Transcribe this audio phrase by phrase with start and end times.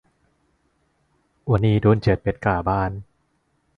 [1.51, 2.91] วันนี้โดนเป็ดเชือดคาบ้าน